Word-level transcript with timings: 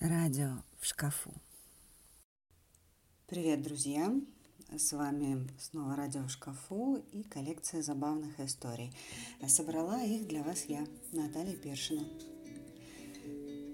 Радио 0.00 0.52
в 0.78 0.86
шкафу. 0.86 1.30
Привет, 3.26 3.60
друзья! 3.60 4.10
С 4.74 4.94
вами 4.94 5.46
снова 5.58 5.94
радио 5.94 6.22
в 6.22 6.30
шкафу 6.30 7.04
и 7.12 7.22
коллекция 7.22 7.82
забавных 7.82 8.40
историй. 8.40 8.94
Собрала 9.46 10.02
их 10.02 10.26
для 10.26 10.42
вас 10.42 10.64
я, 10.68 10.86
Наталья 11.12 11.54
Першина. 11.54 12.06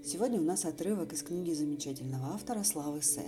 Сегодня 0.03 0.41
у 0.41 0.43
нас 0.43 0.65
отрывок 0.65 1.13
из 1.13 1.23
книги 1.23 1.53
замечательного 1.53 2.33
автора 2.33 2.63
Славы 2.63 3.01
С. 3.01 3.21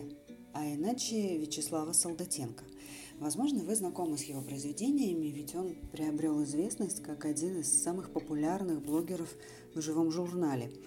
А 0.52 0.66
иначе 0.66 1.38
Вячеслава 1.38 1.94
Солдатенко. 1.94 2.66
Возможно, 3.18 3.64
вы 3.64 3.78
знакомы 3.78 4.18
с 4.18 4.24
его 4.24 4.42
произведениями, 4.42 5.28
ведь 5.28 5.56
он 5.56 5.74
приобрел 5.94 6.44
известность 6.44 7.02
как 7.02 7.24
один 7.24 7.62
из 7.62 7.82
самых 7.82 8.12
популярных 8.12 8.82
блогеров 8.82 9.34
в 9.74 9.80
живом 9.80 10.12
журнале– 10.12 10.74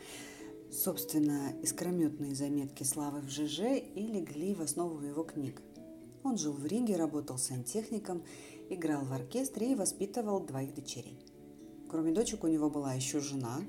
Собственно, 0.72 1.52
искрометные 1.62 2.34
заметки 2.34 2.82
Славы 2.82 3.20
в 3.20 3.28
ЖЖ 3.28 3.60
и 3.94 4.06
легли 4.06 4.54
в 4.54 4.62
основу 4.62 5.02
его 5.02 5.22
книг. 5.22 5.60
Он 6.24 6.38
жил 6.38 6.54
в 6.54 6.64
Риге, 6.64 6.96
работал 6.96 7.36
сантехником, 7.36 8.22
играл 8.70 9.04
в 9.04 9.12
оркестре 9.12 9.72
и 9.72 9.74
воспитывал 9.74 10.40
двоих 10.40 10.74
дочерей. 10.74 11.18
Кроме 11.90 12.10
дочек 12.10 12.42
у 12.44 12.46
него 12.46 12.70
была 12.70 12.94
еще 12.94 13.20
жена, 13.20 13.60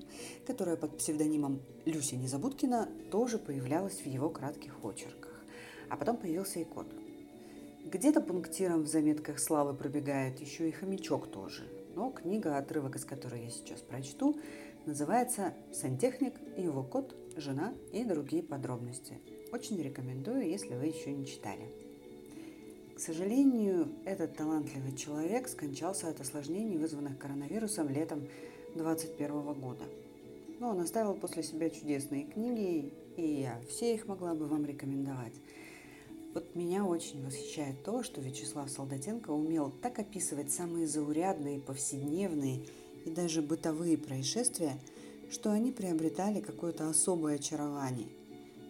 которая 0.48 0.78
под 0.78 0.98
псевдонимом 0.98 1.62
Люся 1.84 2.16
Незабудкина 2.16 2.88
тоже 3.12 3.38
появлялась 3.38 4.00
в 4.00 4.06
его 4.06 4.30
кратких 4.30 4.86
очерках. 4.86 5.44
А 5.90 5.98
потом 5.98 6.16
появился 6.16 6.62
и 6.62 6.64
кот. 6.64 6.88
Где-то 7.84 8.22
пунктиром 8.22 8.84
в 8.84 8.88
заметках 8.88 9.40
Славы 9.40 9.74
пробегает 9.74 10.40
еще 10.40 10.70
и 10.70 10.72
хомячок 10.72 11.30
тоже. 11.30 11.64
Но 11.96 12.12
книга, 12.12 12.58
отрывок 12.58 12.96
из 12.96 13.04
которой 13.04 13.44
я 13.44 13.50
сейчас 13.50 13.82
прочту, 13.82 14.40
Называется 14.86 15.54
«Сантехник 15.72 16.34
его 16.58 16.84
кот, 16.84 17.16
жена 17.38 17.74
и 17.94 18.04
другие 18.04 18.44
подробности». 18.44 19.18
Очень 19.54 19.82
рекомендую, 19.82 20.46
если 20.50 20.76
вы 20.76 20.88
еще 20.88 21.14
не 21.14 21.26
читали. 21.26 21.70
К 22.94 23.00
сожалению, 23.00 23.88
этот 24.04 24.36
талантливый 24.36 24.94
человек 24.98 25.48
скончался 25.48 26.10
от 26.10 26.20
осложнений, 26.20 26.78
вызванных 26.78 27.18
коронавирусом 27.18 27.88
летом 27.88 28.28
2021 28.76 29.54
года. 29.54 29.86
Но 30.60 30.72
он 30.72 30.82
оставил 30.82 31.14
после 31.14 31.44
себя 31.44 31.70
чудесные 31.70 32.26
книги, 32.26 32.92
и 33.16 33.42
я 33.42 33.62
все 33.70 33.94
их 33.94 34.06
могла 34.08 34.36
бы 34.36 34.48
вам 34.48 34.66
рекомендовать. 34.66 35.34
Вот 36.34 36.56
меня 36.56 36.84
очень 36.84 37.26
восхищает 37.26 37.84
то, 37.86 38.04
что 38.04 38.20
Вячеслав 38.20 38.70
Солдатенко 38.70 39.30
умел 39.30 39.72
так 39.82 40.00
описывать 40.00 40.52
самые 40.52 40.88
заурядные, 40.88 41.62
повседневные– 41.62 42.66
и 43.06 43.10
даже 43.10 43.42
бытовые 43.42 43.98
происшествия, 43.98 44.80
что 45.30 45.52
они 45.52 45.72
приобретали 45.72 46.42
какое-то 46.42 46.90
особое 46.90 47.36
очарование. 47.36 48.10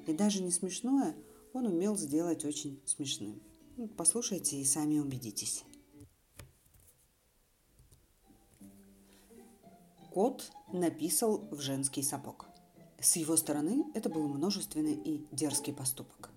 И 0.08 0.14
даже 0.14 0.42
не 0.42 0.52
смешное 0.52 1.16
он 1.54 1.68
умел 1.68 1.96
сделать 1.98 2.46
очень 2.46 2.82
смешным. 2.86 3.42
Ну, 3.78 3.88
послушайте 3.88 4.58
и 4.58 4.66
сами 4.66 5.00
убедитесь. 5.00 5.64
Кот 10.12 10.52
написал 10.72 11.40
в 11.50 11.60
женский 11.60 12.04
сапог. 12.04 12.48
С 13.00 13.16
его 13.16 13.36
стороны 13.36 13.86
это 13.94 14.10
был 14.10 14.28
множественный 14.28 14.94
и 14.94 15.26
дерзкий 15.32 15.74
поступок. 15.74 16.30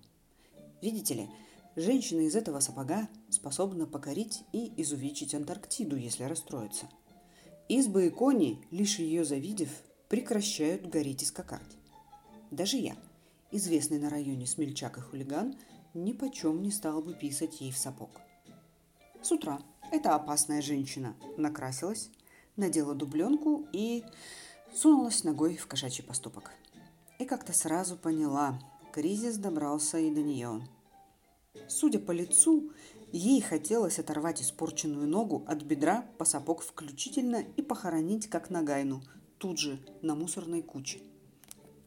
Видите 0.81 1.13
ли, 1.13 1.29
женщина 1.75 2.21
из 2.21 2.35
этого 2.35 2.59
сапога 2.59 3.07
способна 3.29 3.85
покорить 3.85 4.43
и 4.51 4.73
изувечить 4.81 5.35
Антарктиду, 5.35 5.95
если 5.95 6.23
расстроится– 6.23 6.89
Избы 7.69 8.07
и 8.07 8.09
кони, 8.09 8.65
лишь 8.71 8.99
ее 8.99 9.25
завидев, 9.25 9.69
прекращают 10.07 10.87
гореть 10.87 11.23
и 11.23 11.25
скакать. 11.25 11.61
Даже 12.49 12.77
я, 12.77 12.95
известный 13.51 13.99
на 13.99 14.09
районе 14.09 14.47
смельчак 14.47 14.97
и 14.97 15.01
хулиган, 15.01 15.53
ни 15.93 16.13
почем 16.13 16.61
не 16.61 16.71
стал 16.71 17.01
бы 17.01 17.13
писать 17.13 17.59
ей 17.59 17.73
в 17.73 17.77
сапог. 17.77 18.21
С 19.21 19.31
утра 19.33 19.59
эта 19.91 20.15
опасная 20.15 20.61
женщина 20.61 21.13
накрасилась, 21.35 22.09
надела 22.55 22.95
дубленку 22.95 23.67
и 23.73 24.05
сунулась 24.73 25.25
ногой 25.25 25.57
в 25.57 25.67
кошачий 25.67 26.05
поступок. 26.05 26.51
И 27.19 27.25
как-то 27.25 27.51
сразу 27.51 27.97
поняла, 27.97 28.59
кризис 28.93 29.35
добрался 29.35 29.97
и 29.97 30.09
до 30.09 30.21
нее. 30.21 30.61
Судя 31.67 31.99
по 31.99 32.11
лицу, 32.11 32.71
Ей 33.11 33.41
хотелось 33.41 33.99
оторвать 33.99 34.41
испорченную 34.41 35.07
ногу 35.07 35.45
от 35.47 35.63
бедра 35.63 36.05
по 36.17 36.25
сапог 36.25 36.61
включительно 36.61 37.43
и 37.55 37.61
похоронить 37.61 38.29
как 38.29 38.49
нагайну, 38.49 39.01
тут 39.37 39.59
же, 39.59 39.79
на 40.01 40.13
мусорной 40.13 40.61
куче. 40.61 40.99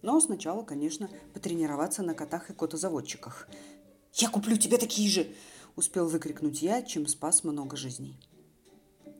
Но 0.02 0.18
сначала, 0.20 0.62
конечно, 0.62 1.10
потренироваться 1.34 2.02
на 2.02 2.14
котах 2.14 2.48
и 2.48 2.54
котозаводчиках. 2.54 3.48
«Я 4.14 4.30
куплю 4.30 4.56
тебе 4.56 4.78
такие 4.78 5.10
же!»– 5.10 5.34
успел 5.76 6.08
выкрикнуть 6.08 6.62
я, 6.62 6.82
чем 6.82 7.06
спас 7.06 7.44
много 7.44 7.76
жизней. 7.76 8.18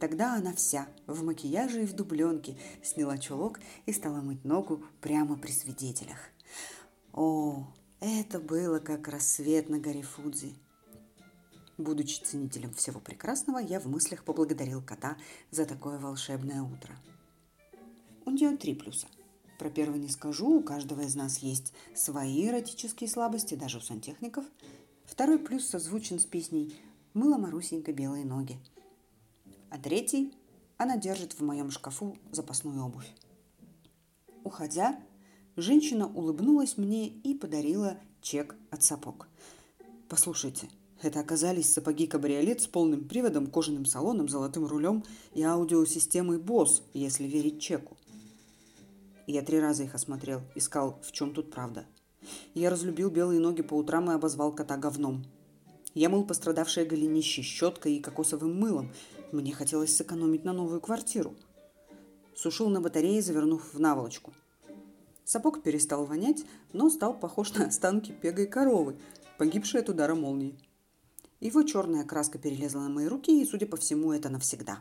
Тогда 0.01 0.35
она 0.35 0.55
вся, 0.55 0.89
в 1.07 1.23
макияже 1.23 1.83
и 1.83 1.87
в 1.87 1.93
дубленке, 1.93 2.57
сняла 2.83 3.19
чулок 3.19 3.61
и 3.85 3.93
стала 3.93 4.23
мыть 4.23 4.45
ногу 4.45 4.83
прямо 5.03 5.37
при 5.37 5.53
свидетелях. 5.53 6.19
О, 7.13 7.67
это 8.01 8.41
было 8.41 8.79
как 8.79 9.09
рассвет 9.09 9.69
на 9.69 9.79
горе 9.79 10.01
Фудзи. 10.01 10.55
Будучи 11.81 12.21
ценителем 12.21 12.75
всего 12.75 13.01
прекрасного, 13.01 13.57
я 13.57 13.81
в 13.81 13.87
мыслях 13.87 14.23
поблагодарил 14.23 14.83
кота 14.83 15.17
за 15.51 15.65
такое 15.65 15.99
волшебное 15.99 16.63
утро. 16.63 16.95
У 18.27 18.31
нее 18.31 18.55
три 18.59 18.75
плюса. 18.75 19.07
Про 19.59 19.71
первый 19.71 19.99
не 19.99 20.11
скажу, 20.11 20.47
у 20.47 20.63
каждого 20.63 21.01
из 21.01 21.15
нас 21.15 21.39
есть 21.39 21.73
свои 21.95 22.47
эротические 22.47 23.09
слабости, 23.09 23.55
даже 23.55 23.79
у 23.79 23.81
сантехников. 23.81 24.45
Второй 25.07 25.39
плюс 25.39 25.67
созвучен 25.67 26.21
с 26.21 26.27
песней 26.27 26.79
«Мыла 27.15 27.39
Марусенька 27.39 27.95
белые 27.95 28.27
ноги». 28.27 28.59
А 29.71 29.79
третий– 29.79 30.35
она 30.77 30.99
держит 30.99 31.33
в 31.33 31.41
моем 31.43 31.71
шкафу 31.71 32.19
запасную 32.31 32.85
обувь. 32.85 33.11
Уходя, 34.45 35.01
женщина 35.57 36.07
улыбнулась 36.07 36.77
мне 36.77 37.09
и 37.09 37.35
подарила 37.35 37.97
чек 38.21 38.55
от 38.71 38.83
сапог. 38.83 39.29
«Послушайте, 40.11 40.69
это 41.03 41.21
оказались 41.21 41.73
сапоги-кабриолет 41.73 42.61
с 42.61 42.67
полным 42.67 43.09
приводом, 43.09 43.47
кожаным 43.47 43.87
салоном, 43.87 44.29
золотым 44.29 44.67
рулем 44.67 45.05
и 45.35 45.43
аудиосистемой 45.43 46.39
BOSS, 46.39 46.83
если 46.93 47.25
верить 47.25 47.61
чеку. 47.61 47.97
Я 49.27 49.43
три 49.43 49.61
раза 49.61 49.85
их 49.85 49.95
осмотрел, 49.95 50.43
искал, 50.55 51.01
в 51.03 51.13
чем 51.13 51.33
тут 51.33 51.51
правда. 51.51 51.87
Я 52.55 52.69
разлюбил 52.69 53.11
белые 53.11 53.41
ноги 53.41 53.63
по 53.63 53.75
утрам 53.75 54.11
и 54.11 54.15
обозвал 54.15 54.53
кота 54.53 54.77
говном. 54.77 55.25
Я 55.95 56.09
мыл 56.09 56.25
пострадавшее 56.25 56.87
голенище 56.87 57.43
щеткой 57.43 57.95
и 57.95 58.01
кокосовым 58.01 58.59
мылом. 58.59 58.93
Мне 59.33 59.53
хотелось 59.53 59.97
сэкономить 59.97 60.45
на 60.45 60.53
новую 60.53 60.81
квартиру. 60.81 61.35
Сушил 62.37 62.69
на 62.69 62.81
батарее, 62.81 63.23
завернув 63.23 63.75
в 63.75 63.81
наволочку. 63.81 64.33
Сапог 65.25 65.63
перестал 65.63 66.07
вонять, 66.07 66.45
но 66.73 66.91
стал 66.91 67.19
похож 67.19 67.55
на 67.55 67.67
останки 67.67 68.13
пегой 68.13 68.47
коровы, 68.47 68.97
погибшей 69.39 69.81
от 69.81 69.89
удара 69.89 70.15
молнии. 70.15 70.59
Его 71.41 71.63
черная 71.63 72.05
краска 72.05 72.39
перелезла 72.39 72.81
на 72.81 72.91
мои 72.91 73.07
руки, 73.07 73.41
и, 73.41 73.47
судя 73.47 73.67
по 73.67 73.79
всему, 73.79 74.13
это 74.13 74.29
навсегда. 74.29 74.79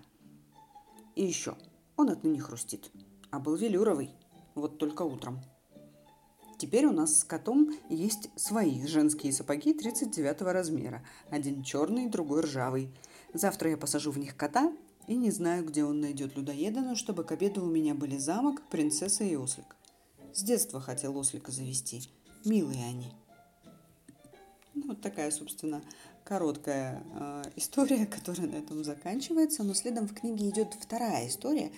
И 1.16 1.26
еще, 1.26 1.56
он 1.96 2.10
отныне 2.10 2.42
хрустит. 2.42 2.92
А 3.32 3.40
был 3.40 3.56
велюровый, 3.56 4.12
вот 4.56 4.78
только 4.78 5.04
утром. 5.04 5.40
Теперь 6.58 6.86
у 6.86 6.92
нас 6.92 7.20
с 7.20 7.24
котом 7.24 7.74
есть 7.90 8.30
свои 8.36 8.86
женские 8.86 9.32
сапоги 9.32 9.74
39 9.74 10.42
размера. 10.42 11.06
Один 11.30 11.64
черный, 11.64 12.10
другой 12.10 12.42
ржавый. 12.42 12.94
Завтра 13.34 13.70
я 13.70 13.78
посажу 13.78 14.12
в 14.12 14.18
них 14.18 14.36
кота 14.36 14.74
и 15.08 15.16
не 15.16 15.32
знаю, 15.32 15.66
где 15.66 15.86
он 15.86 16.02
найдет 16.02 16.36
людоеда, 16.36 16.82
но 16.82 16.96
чтобы 16.96 17.24
к 17.24 17.32
обеду 17.32 17.64
у 17.64 17.70
меня 17.70 17.96
были 17.96 18.18
замок, 18.18 18.62
принцесса 18.70 19.24
и 19.24 19.38
ослик. 19.38 19.78
С 20.34 20.44
детства 20.44 20.82
хотел 20.82 21.18
ослика 21.18 21.54
завести. 21.54 22.04
Милые 22.44 22.86
они. 22.86 23.14
Ну, 24.74 24.88
вот 24.88 25.02
такая, 25.02 25.32
собственно, 25.32 25.82
короткая 26.30 27.04
э, 27.16 27.44
история, 27.56 28.06
которая 28.18 28.48
на 28.48 28.56
этом 28.58 28.84
заканчивается, 28.84 29.64
но 29.64 29.74
следом 29.74 30.08
в 30.08 30.14
книге 30.14 30.50
идет 30.50 30.76
вторая 30.80 31.28
история, 31.28 31.72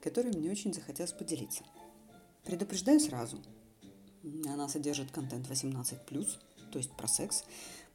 которой 0.00 0.32
мне 0.32 0.48
очень 0.48 0.72
захотелось 0.72 1.12
поделиться. 1.12 1.64
Предупреждаю 2.44 3.00
сразу, 3.00 3.42
она 4.46 4.68
содержит 4.68 5.10
контент 5.10 5.48
18+, 5.48 6.28
то 6.70 6.78
есть 6.78 6.92
про 6.92 7.08
секс, 7.08 7.42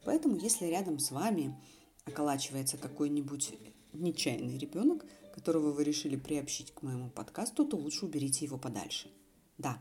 поэтому 0.04 0.36
если 0.36 0.66
рядом 0.66 0.98
с 0.98 1.10
вами 1.10 1.56
околачивается 2.04 2.76
какой-нибудь 2.76 3.54
нечаянный 3.94 4.58
ребенок, 4.58 5.06
которого 5.34 5.72
вы 5.72 5.82
решили 5.82 6.16
приобщить 6.16 6.74
к 6.74 6.82
моему 6.82 7.08
подкасту, 7.08 7.64
то 7.64 7.78
лучше 7.78 8.04
уберите 8.04 8.44
его 8.44 8.58
подальше. 8.58 9.10
Да, 9.56 9.78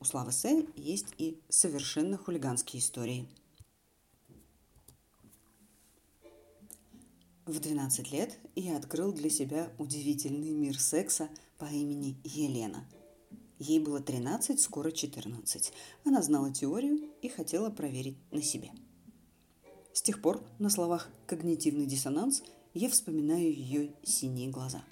у 0.00 0.06
Славы 0.06 0.32
С 0.32 0.48
есть 0.74 1.08
и 1.18 1.38
совершенно 1.50 2.16
хулиганские 2.16 2.80
истории– 2.80 3.28
В 7.46 7.60
12 7.60 8.10
лет 8.10 8.36
я 8.56 8.76
открыл 8.76 9.12
для 9.12 9.30
себя 9.30 9.70
удивительный 9.78 10.50
мир 10.50 10.80
секса 10.80 11.28
по 11.58 11.66
имени 11.66 12.16
Елена. 12.24 12.84
Ей 13.60 13.78
было 13.78 14.00
13, 14.00 14.60
скоро 14.60 14.90
14. 14.90 15.72
Она 16.04 16.22
знала 16.22 16.52
теорию 16.52 16.98
и 17.22 17.28
хотела 17.28 17.70
проверить 17.70 18.16
на 18.32 18.42
себе. 18.42 18.72
С 19.92 20.02
тех 20.02 20.20
пор 20.20 20.42
на 20.58 20.70
словах 20.70 21.08
«когнитивный 21.28 21.86
диссонанс» 21.86 22.42
я 22.74 22.90
вспоминаю 22.90 23.54
ее 23.54 23.92
синие 24.02 24.50
глаза. 24.50 24.82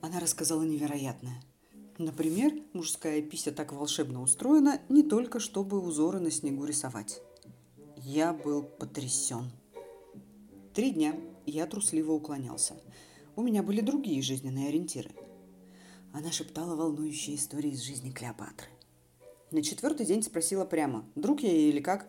Она 0.00 0.20
рассказала 0.20 0.62
невероятное. 0.62 1.42
Например, 1.98 2.50
мужская 2.72 3.20
пися 3.20 3.52
так 3.52 3.72
волшебно 3.74 4.22
устроена 4.22 4.80
не 4.88 5.02
только, 5.02 5.38
чтобы 5.38 5.80
узоры 5.80 6.18
на 6.18 6.30
снегу 6.30 6.64
рисовать. 6.64 7.20
Я 7.98 8.32
был 8.32 8.62
потрясен. 8.62 9.52
Три 10.76 10.90
дня 10.90 11.14
я 11.46 11.66
трусливо 11.66 12.12
уклонялся. 12.12 12.74
У 13.34 13.40
меня 13.40 13.62
были 13.62 13.80
другие 13.80 14.20
жизненные 14.20 14.68
ориентиры. 14.68 15.10
Она 16.12 16.30
шептала 16.30 16.76
волнующие 16.76 17.36
истории 17.36 17.70
из 17.70 17.80
жизни 17.80 18.10
Клеопатры. 18.10 18.68
На 19.50 19.62
четвертый 19.62 20.04
день 20.04 20.22
спросила 20.22 20.66
прямо, 20.66 21.06
друг 21.14 21.40
я 21.40 21.50
или 21.50 21.80
как? 21.80 22.06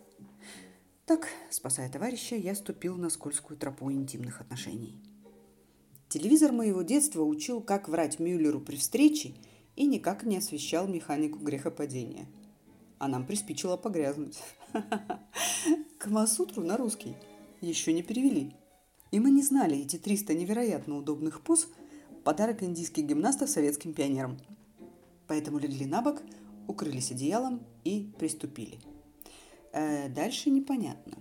Так, 1.05 1.29
спасая 1.49 1.89
товарища, 1.89 2.35
я 2.35 2.55
ступил 2.55 2.97
на 2.97 3.09
скользкую 3.09 3.57
тропу 3.57 3.89
интимных 3.89 4.41
отношений. 4.41 5.01
Телевизор 6.09 6.51
моего 6.51 6.81
детства 6.81 7.21
учил, 7.21 7.61
как 7.61 7.87
врать 7.87 8.19
Мюллеру 8.19 8.59
при 8.59 8.75
встрече 8.75 9.33
и 9.77 9.85
никак 9.85 10.23
не 10.23 10.39
освещал 10.39 10.89
механику 10.89 11.39
грехопадения. 11.39 12.27
А 12.99 13.07
нам 13.07 13.25
приспичило 13.25 13.77
погрязнуть. 13.77 14.37
Камасутру 15.99 16.65
на 16.65 16.75
русский 16.75 17.15
еще 17.61 17.93
не 17.93 18.03
перевели. 18.03 18.53
И 19.11 19.19
мы 19.19 19.31
не 19.31 19.41
знали 19.41 19.77
эти 19.77 19.97
300 19.97 20.33
невероятно 20.33 20.97
удобных 20.97 21.41
поз– 21.41 21.67
подарок 22.23 22.63
индийских 22.63 23.05
гимнастов 23.05 23.49
советским 23.49 23.93
пионерам. 23.93 24.37
Поэтому 25.27 25.59
легли 25.59 25.85
на 25.85 26.01
бок, 26.01 26.21
укрылись 26.67 27.11
одеялом 27.11 27.61
и 27.83 28.11
приступили– 28.17 28.79
Э, 29.77 30.09
дальше 30.09 30.49
непонятно. 30.49 31.17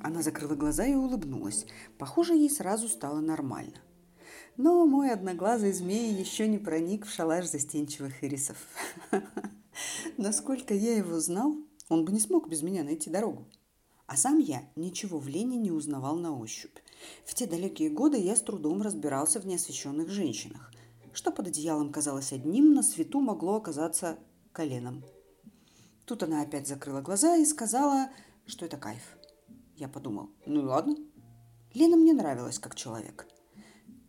Она 0.00 0.22
закрыла 0.22 0.54
глаза 0.54 0.86
и 0.86 0.94
улыбнулась. 0.94 1.66
Похоже, 1.98 2.34
ей 2.34 2.48
сразу 2.48 2.88
стало 2.88 3.20
нормально. 3.20 3.80
Но 4.56 4.86
мой 4.86 5.10
одноглазый 5.10 5.72
змей 5.72 6.12
еще 6.12 6.46
не 6.46 6.58
проник 6.58 7.04
в 7.04 7.10
шалаш 7.12 7.46
застенчивых 7.46 8.22
ирисов. 8.22 8.56
Насколько 10.18 10.72
я 10.74 10.96
его 10.96 11.18
знал, 11.18 11.56
он 11.88 12.04
бы 12.04 12.12
не 12.12 12.20
смог 12.20 12.48
без 12.48 12.62
меня 12.62 12.84
найти 12.84 13.10
дорогу. 13.10 13.48
А 14.06 14.16
сам 14.16 14.38
я 14.38 14.68
ничего 14.76 15.18
в 15.18 15.28
Лене 15.28 15.56
не 15.56 15.70
узнавал 15.70 16.16
на 16.16 16.38
ощупь. 16.38 16.78
В 17.24 17.34
те 17.34 17.46
далекие 17.46 17.90
годы 17.90 18.18
я 18.18 18.36
с 18.36 18.42
трудом 18.42 18.82
разбирался 18.82 19.40
в 19.40 19.46
неосвещенных 19.46 20.10
женщинах. 20.10 20.70
Что 21.12 21.30
под 21.30 21.48
одеялом 21.48 21.90
казалось 21.90 22.32
одним, 22.32 22.74
на 22.74 22.82
свету 22.82 23.20
могло 23.20 23.56
оказаться 23.56 24.18
коленом. 24.52 25.04
Тут 26.04 26.22
она 26.22 26.42
опять 26.42 26.68
закрыла 26.68 27.00
глаза 27.00 27.36
и 27.36 27.46
сказала, 27.46 28.10
что 28.46 28.66
это 28.66 28.76
кайф. 28.76 29.16
Я 29.76 29.88
подумал, 29.88 30.30
ну 30.44 30.62
ладно. 30.62 30.96
Лена 31.72 31.96
мне 31.96 32.12
нравилась 32.12 32.58
как 32.58 32.74
человек. 32.74 33.26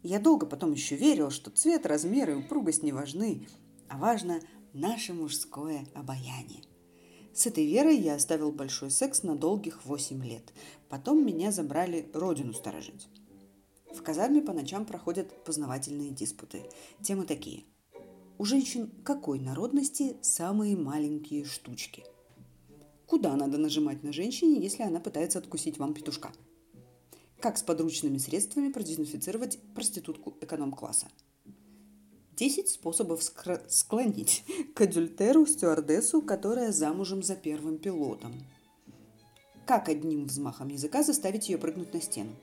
Я 0.04 0.20
долго 0.20 0.46
потом 0.46 0.72
еще 0.72 0.96
верил, 0.96 1.32
что 1.32 1.50
цвет, 1.52 1.86
размер 1.86 2.30
и 2.30 2.34
упругость 2.36 2.84
не 2.84 2.92
важны, 2.92 3.48
а 3.90 3.98
важно 3.98 4.40
наше 4.74 5.14
мужское 5.14 5.88
обаяние. 5.96 6.64
С 7.36 7.46
этой 7.46 7.68
верой 7.68 8.00
я 8.00 8.16
оставил 8.16 8.52
большой 8.52 8.90
секс 8.90 9.22
на 9.22 9.36
долгих 9.36 9.86
8 9.86 10.26
лет. 10.26 10.54
Потом 10.90 11.24
меня 11.24 11.52
забрали 11.52 12.10
родину 12.14 12.54
сторожить. 12.54 13.08
В 13.94 14.02
казарме 14.02 14.42
по 14.42 14.54
ночам 14.54 14.86
проходят 14.86 15.44
познавательные 15.44 16.10
диспуты. 16.10 16.64
Темы 17.04 17.26
такие– 17.26 17.66
у 18.38 18.44
женщин 18.44 18.92
какой 19.06 19.40
народности 19.40 20.18
самые 20.22 20.76
маленькие 20.76 21.46
штучки? 21.46 22.04
Куда 23.06 23.34
надо 23.38 23.58
нажимать 23.58 24.04
на 24.04 24.12
женщине, 24.12 24.62
если 24.62 24.84
она 24.84 25.00
пытается 25.00 25.40
откусить 25.40 25.78
вам 25.78 25.94
петушка? 25.94 26.34
Как 27.40 27.58
с 27.58 27.64
подручными 27.64 28.18
средствами 28.18 28.74
продезинфицировать 28.74 29.60
проститутку 29.74 30.36
эконом-класса? 30.42 31.08
10 32.36 32.70
способов 32.70 33.24
склонить 33.68 34.44
к 34.76 34.82
адюльтеру 34.82 35.46
стюардессу, 35.46 36.22
которая 36.22 36.72
замужем 36.72 37.24
за 37.24 37.36
первым 37.36 37.78
пилотом. 37.78 38.34
Как 39.66 39.90
одним 39.90 40.26
взмахом 40.26 40.68
языка 40.70 41.04
заставить 41.04 41.50
ее 41.50 41.58
прыгнуть 41.58 41.94
на 41.94 42.02
стену? 42.02 42.36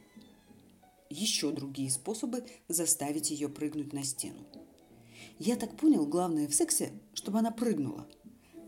Еще 1.09 1.53
другие 1.53 1.91
способы 1.91 2.45
заставить 2.69 3.31
ее 3.31 3.49
прыгнуть 3.49 3.93
на 3.93 4.03
стену. 4.03 4.41
Я 5.39 5.57
так 5.57 5.77
понял, 5.77 6.07
главное 6.07 6.49
в 6.49 6.55
сексе, 6.55 6.93
чтобы 7.15 7.39
она 7.39 7.51
прыгнула. 7.51 8.07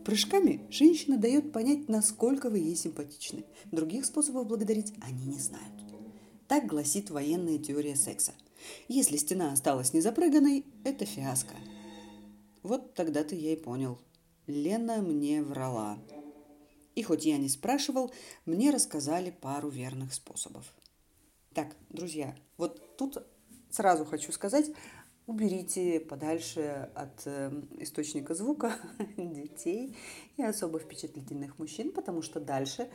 Прыжками 0.05 0.61
женщина 0.69 1.17
дает 1.17 1.51
понять, 1.51 1.89
насколько 1.89 2.49
вы 2.49 2.59
ей 2.59 2.75
симпатичны. 2.75 3.43
Других 3.71 4.05
способов 4.05 4.47
благодарить 4.47 4.93
они 5.01 5.25
не 5.25 5.39
знают. 5.39 5.73
Так 6.47 6.67
гласит 6.67 7.09
военная 7.09 7.57
теория 7.57 7.95
секса. 7.95 8.33
Если 8.87 9.17
стена 9.17 9.51
осталась 9.51 9.93
незапрыганной, 9.93 10.65
это 10.83 11.05
фиаско. 11.05 11.55
Вот 12.63 12.93
тогда-то 12.93 13.35
я 13.35 13.53
и 13.53 13.55
понял. 13.55 13.99
Лена 14.47 15.01
мне 15.01 15.41
врала. 15.43 15.99
И 16.95 17.03
хоть 17.03 17.25
я 17.25 17.37
не 17.37 17.49
спрашивал, 17.49 18.11
мне 18.45 18.71
рассказали 18.71 19.29
пару 19.29 19.69
верных 19.69 20.13
способов. 20.13 20.73
Так, 21.53 21.75
друзья, 21.89 22.35
вот 22.57 22.97
тут 22.97 23.17
сразу 23.69 24.05
хочу 24.05 24.31
сказать, 24.31 24.67
Уберите 25.27 25.99
подальше 25.99 26.87
от 26.93 27.25
э, 27.25 27.51
источника 27.79 28.35
звука 28.35 28.77
детей 29.17 29.97
и 30.37 30.43
особо 30.43 30.77
впечатлительных 30.77 31.57
мужчин, 31.57 31.91
потому 31.91 32.21
что 32.21 32.39
дальше 32.39 32.87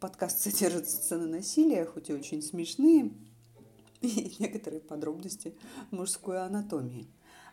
подкаст 0.00 0.40
содержит 0.40 0.88
сцены 0.88 1.26
насилия, 1.26 1.84
хоть 1.84 2.08
и 2.08 2.14
очень 2.14 2.40
смешные, 2.40 3.12
и 4.00 4.36
некоторые 4.38 4.80
подробности 4.80 5.54
мужской 5.90 6.44
анатомии. 6.44 7.08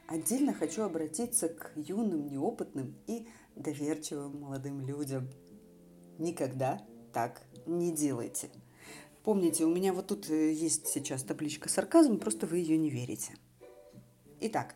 Отдельно 0.07 0.53
хочу 0.53 0.83
обратиться 0.83 1.49
к 1.49 1.71
юным, 1.75 2.27
неопытным 2.27 2.95
и 3.07 3.27
доверчивым 3.55 4.39
молодым 4.39 4.81
людям. 4.81 5.29
Никогда 6.17 6.81
так 7.13 7.41
не 7.65 7.91
делайте. 7.91 8.49
Помните, 9.23 9.65
у 9.65 9.69
меня 9.69 9.91
вот 9.91 10.07
тут 10.07 10.29
э, 10.29 10.53
есть 10.53 10.87
сейчас 10.87 11.23
табличка 11.23 11.67
сарказм, 11.67 12.17
просто 12.17 12.47
вы 12.47 12.59
ее 12.59 12.77
не 12.77 12.89
верите. 12.89 13.33
Итак, 14.39 14.75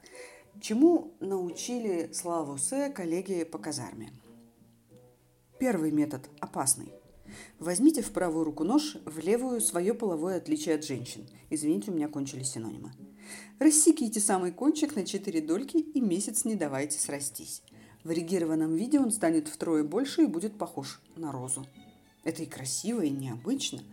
чему 0.59 1.13
научили 1.21 2.11
Славу 2.11 2.57
С. 2.57 2.91
коллеги 2.93 3.45
по 3.45 3.57
казарме? 3.57 4.11
Первый 5.57 5.91
метод 5.91 6.29
опасный. 6.41 6.91
Возьмите 7.59 8.01
в 8.01 8.11
правую 8.11 8.45
руку 8.45 8.63
нож, 8.63 8.97
в 9.05 9.19
левую 9.19 9.61
свое 9.61 9.93
половое 9.93 10.37
отличие 10.37 10.75
от 10.75 10.83
женщин. 10.83 11.27
Извините, 11.49 11.91
у 11.91 11.93
меня 11.93 12.07
кончились 12.07 12.51
синонимы. 12.51 12.91
Рассеките 13.59 14.19
самый 14.19 14.51
кончик 14.51 14.95
на 14.95 15.05
4 15.05 15.41
дольки 15.41 15.77
и 15.77 16.01
месяц 16.01 16.45
не 16.45 16.55
давайте 16.55 16.99
срастись. 16.99 17.63
В 18.03 18.11
регированном 18.11 18.75
виде 18.75 18.99
он 18.99 19.11
станет 19.11 19.47
втрое 19.47 19.83
больше 19.83 20.23
и 20.23 20.27
будет 20.27 20.57
похож 20.57 21.01
на 21.15 21.31
розу. 21.31 21.65
Это 22.23 22.43
и 22.43 22.47
красиво, 22.47 23.01
и 23.01 23.09
необычно– 23.09 23.81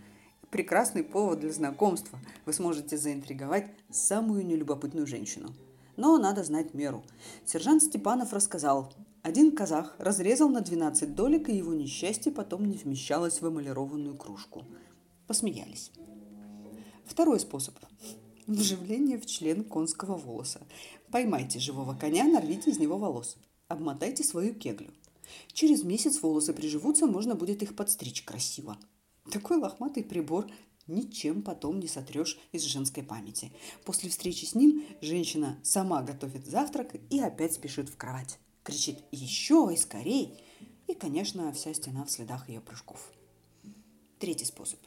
прекрасный 0.51 1.05
повод 1.05 1.41
для 1.41 1.53
знакомства. 1.53 2.19
Вы 2.47 2.53
сможете 2.53 2.97
заинтриговать 2.97 3.71
самую 3.91 4.47
нелюбопытную 4.47 5.07
женщину. 5.07 5.55
Но 5.97 6.17
надо 6.19 6.45
знать 6.45 6.75
меру. 6.75 7.05
Сержант 7.45 7.83
Степанов 7.83 8.33
рассказал, 8.33 8.93
один 9.23 9.55
казах 9.55 9.97
разрезал 9.99 10.49
на 10.49 10.61
12 10.61 11.15
долек, 11.15 11.49
и 11.49 11.57
его 11.57 11.75
несчастье 11.75 12.33
потом 12.33 12.65
не 12.65 12.77
вмещалось 12.77 13.41
в 13.41 13.49
эмалированную 13.49 14.17
кружку. 14.17 14.65
Посмеялись. 15.27 15.91
Второй 17.05 17.41
способ. 17.41 17.75
Вживление 18.47 19.19
в 19.19 19.27
член 19.27 19.65
конского 19.65 20.17
волоса. 20.17 20.67
Поймайте 21.11 21.59
живого 21.59 21.95
коня, 21.95 22.25
нарвите 22.25 22.71
из 22.71 22.79
него 22.79 22.97
волос. 22.99 23.37
Обмотайте 23.67 24.25
свою 24.25 24.55
кеглю. 24.55 24.93
Через 25.53 25.83
месяц 25.83 26.23
волосы 26.23 26.55
приживутся, 26.55 27.07
можно 27.07 27.35
будет 27.35 27.63
их 27.63 27.77
подстричь 27.77 28.23
красиво. 28.23 28.79
Такой 29.31 29.59
лохматый 29.59 30.05
прибор 30.05 30.47
ничем 30.87 31.43
потом 31.43 31.81
не 31.81 31.89
сотрешь 31.89 32.39
из 32.53 32.63
женской 32.63 33.03
памяти. 33.03 33.53
После 33.85 34.09
встречи 34.09 34.45
с 34.45 34.55
ним 34.55 34.85
женщина 35.03 35.59
сама 35.63 36.03
готовит 36.03 36.47
завтрак 36.47 36.95
и 37.11 37.21
опять 37.21 37.55
спешит 37.55 37.91
в 37.91 37.97
кровать. 37.97 38.39
Кричит 38.69 38.99
«Еще 39.13 39.71
и 39.73 39.79
скорей!» 39.79 40.45
И, 40.89 40.93
конечно, 40.93 41.51
вся 41.55 41.73
стена 41.73 42.05
в 42.05 42.11
следах 42.11 42.51
ее 42.51 42.61
прыжков. 42.61 43.15
Третий 44.19 44.45
способ. 44.45 44.79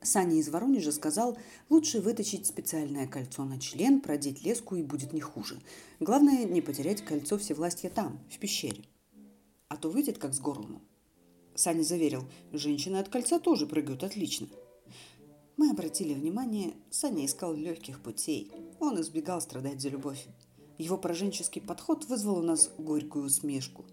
Саня 0.00 0.36
из 0.36 0.48
Воронежа 0.50 0.92
сказал, 0.92 1.36
лучше 1.68 2.00
вытащить 2.00 2.46
специальное 2.46 3.08
кольцо 3.08 3.44
на 3.44 3.58
член, 3.58 4.00
продеть 4.00 4.44
леску 4.44 4.76
и 4.76 4.84
будет 4.84 5.12
не 5.12 5.20
хуже. 5.20 5.60
Главное, 5.98 6.44
не 6.44 6.60
потерять 6.60 7.04
кольцо 7.04 7.38
всевластья 7.38 7.90
там, 7.90 8.20
в 8.30 8.38
пещере. 8.38 8.84
А 9.66 9.76
то 9.76 9.90
выйдет 9.90 10.18
как 10.18 10.32
с 10.32 10.38
горлом. 10.38 10.80
Саня 11.56 11.82
заверил, 11.82 12.22
женщины 12.52 12.98
от 12.98 13.08
кольца 13.08 13.40
тоже 13.40 13.66
прыгают 13.66 14.04
отлично. 14.04 14.46
Мы 15.56 15.70
обратили 15.70 16.14
внимание, 16.14 16.74
Саня 16.92 17.26
искал 17.26 17.52
легких 17.52 18.00
путей. 18.00 18.52
Он 18.78 19.00
избегал 19.00 19.40
страдать 19.40 19.80
за 19.80 19.88
любовь. 19.88 20.24
Его 20.80 20.96
пораженческий 20.96 21.60
подход 21.60 22.06
вызвал 22.06 22.38
у 22.38 22.42
нас 22.42 22.70
горькую 22.78 23.26
усмешку. 23.26 23.84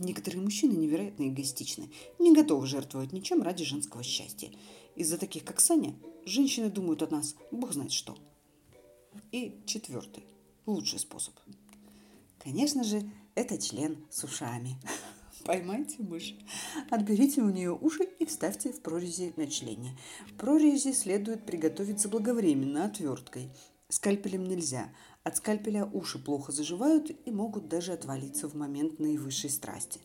Некоторые 0.00 0.42
мужчины 0.42 0.72
невероятно 0.72 1.28
эгоистичны, 1.28 1.92
не 2.18 2.34
готовы 2.34 2.66
жертвовать 2.66 3.12
ничем 3.12 3.40
ради 3.40 3.62
женского 3.62 4.02
счастья. 4.02 4.50
Из-за 4.96 5.16
таких, 5.16 5.44
как 5.44 5.60
Саня, 5.60 5.94
женщины 6.24 6.70
думают 6.70 7.04
о 7.04 7.06
нас 7.06 7.36
бог 7.52 7.72
знает 7.72 7.92
что. 7.92 8.18
И 9.30 9.60
четвертый, 9.64 10.24
лучший 10.66 10.98
способ. 10.98 11.34
Конечно 12.40 12.82
же, 12.82 13.08
это 13.36 13.56
член 13.56 14.04
с 14.10 14.24
ушами. 14.24 14.76
Поймайте 15.44 16.02
мышь, 16.02 16.34
отберите 16.90 17.42
у 17.42 17.50
нее 17.50 17.72
уши 17.72 18.02
и 18.18 18.26
вставьте 18.26 18.72
в 18.72 18.80
прорези 18.80 19.34
на 19.36 19.46
члене. 19.46 19.96
Прорези 20.36 20.90
следует 20.90 21.46
приготовить 21.46 22.00
заблаговременно 22.00 22.86
отверткой. 22.86 23.50
Скальпелем 23.88 24.44
нельзя. 24.44 24.92
От 25.28 25.36
скальпеля 25.36 25.84
уши 25.84 26.18
плохо 26.18 26.52
заживают 26.52 27.10
и 27.26 27.30
могут 27.30 27.68
даже 27.68 27.92
отвалиться 27.92 28.48
в 28.48 28.54
момент 28.54 28.98
наивысшей 28.98 29.50
страсти. 29.50 30.00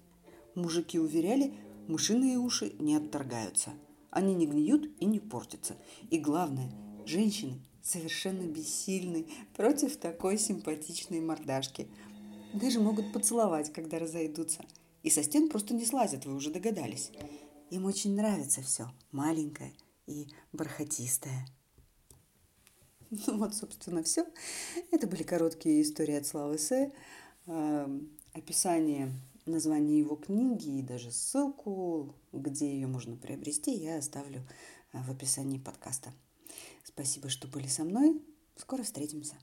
Мужики 0.54 1.00
уверяли, 1.00 1.54
мышиные 1.88 2.38
уши 2.38 2.76
не 2.78 2.98
отторгаются. 2.98 3.72
Они 4.12 4.36
не 4.36 4.46
гниют 4.46 4.92
и 5.00 5.06
не 5.06 5.22
портятся. 5.22 5.78
И 6.10 6.20
главное, 6.20 6.70
женщины 7.06 7.62
совершенно 7.82 8.44
бессильны 8.44 9.28
против 9.56 9.96
такой 9.96 10.38
симпатичной 10.38 11.22
мордашки. 11.22 11.88
Даже 12.54 12.82
могут 12.82 13.14
поцеловать, 13.14 13.72
когда 13.72 14.00
разойдутся– 14.00 14.66
и 15.04 15.10
со 15.10 15.22
стен 15.22 15.50
просто 15.50 15.74
не 15.74 15.86
слазят, 15.86 16.26
вы 16.26 16.34
уже 16.34 16.50
догадались. 16.50 17.12
Им 17.70 17.86
очень 17.86 18.16
нравится 18.16 18.62
все 18.62 18.90
маленькое 19.12 19.74
и 20.08 20.28
бархатистое. 20.54 21.46
Ну 23.28 23.38
вот, 23.38 23.54
собственно, 23.54 24.04
все. 24.04 24.26
Это 24.92 25.08
были 25.08 25.24
короткие 25.24 25.82
истории 25.82 26.16
от 26.16 26.26
Славы 26.26 26.58
С. 26.58 26.92
Описание 28.34 29.12
названия 29.46 30.00
его 30.00 30.16
книги 30.16 30.80
и 30.80 30.82
даже 30.82 31.12
ссылку, 31.12 32.16
где 32.32 32.74
ее 32.74 32.88
можно 32.88 33.16
приобрести, 33.16 33.72
я 33.72 33.98
оставлю 33.98 34.42
а, 34.92 35.04
в 35.04 35.12
описании 35.12 35.60
подкаста. 35.60 36.14
Спасибо, 36.84 37.30
что 37.30 37.48
были 37.48 37.68
со 37.68 37.84
мной. 37.84 38.22
Скоро 38.56 38.84
встретимся. 38.84 39.36